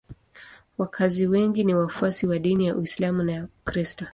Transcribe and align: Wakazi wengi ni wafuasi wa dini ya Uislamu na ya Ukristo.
Wakazi 0.77 1.27
wengi 1.27 1.63
ni 1.63 1.73
wafuasi 1.75 2.27
wa 2.27 2.39
dini 2.39 2.65
ya 2.67 2.75
Uislamu 2.75 3.23
na 3.23 3.31
ya 3.31 3.43
Ukristo. 3.45 4.05